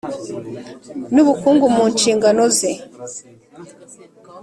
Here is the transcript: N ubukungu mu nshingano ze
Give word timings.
N 1.13 1.15
ubukungu 1.23 1.65
mu 1.75 1.83
nshingano 1.93 2.43
ze 2.57 2.71